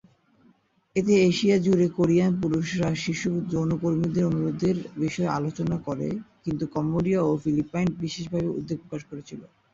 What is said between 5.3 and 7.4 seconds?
আলোচনা করে, কিন্তু কম্বোডিয়া ও